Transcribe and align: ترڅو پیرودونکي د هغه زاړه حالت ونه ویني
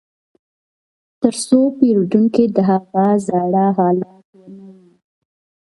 ترڅو 1.19 1.59
پیرودونکي 1.77 2.45
د 2.55 2.57
هغه 2.69 3.05
زاړه 3.27 3.65
حالت 3.77 4.25
ونه 4.37 4.65
ویني 4.71 4.97